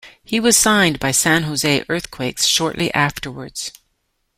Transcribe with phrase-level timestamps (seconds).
[0.23, 3.71] He was signed by San Jose Earthquakes shortly afterwards.